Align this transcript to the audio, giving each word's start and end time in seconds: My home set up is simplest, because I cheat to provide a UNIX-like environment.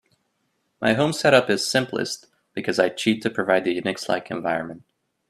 My 0.81 0.93
home 0.93 1.13
set 1.13 1.35
up 1.35 1.47
is 1.51 1.63
simplest, 1.69 2.25
because 2.55 2.79
I 2.79 2.89
cheat 2.89 3.21
to 3.21 3.29
provide 3.29 3.67
a 3.67 3.73
UNIX-like 3.79 4.31
environment. 4.31 4.81